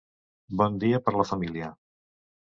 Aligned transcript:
Bon 0.61 0.79
dia 0.83 0.99
per 1.07 1.13
la 1.17 1.25
família. 1.31 1.69